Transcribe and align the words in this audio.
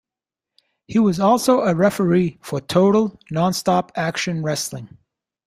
He 0.87 0.97
was 0.97 1.19
also 1.19 1.59
a 1.61 1.75
referee 1.75 2.39
for 2.41 2.59
Total 2.59 3.19
Nonstop 3.31 3.91
Action 3.95 4.41
Wrestling. 4.41 4.97